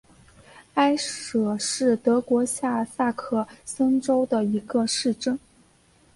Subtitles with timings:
[0.73, 5.37] 埃舍是德国下萨克森州的一个市镇。